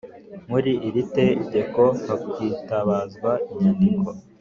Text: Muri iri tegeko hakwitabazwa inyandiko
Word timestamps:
Muri 0.51 0.71
iri 0.87 1.01
tegeko 1.17 1.81
hakwitabazwa 2.07 3.31
inyandiko 3.51 4.07